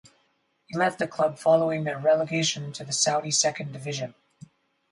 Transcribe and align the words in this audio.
He 0.65 0.75
left 0.79 0.97
the 0.97 1.07
club 1.07 1.37
following 1.37 1.83
their 1.83 1.99
relegation 1.99 2.73
to 2.73 2.83
the 2.83 2.91
Saudi 2.91 3.29
Second 3.29 3.71
Division. 3.71 4.15